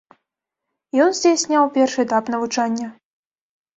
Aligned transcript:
Ён 1.03 1.11
здзяйсняў 1.19 1.69
першы 1.75 1.99
этап 2.07 2.23
навучання. 2.35 2.87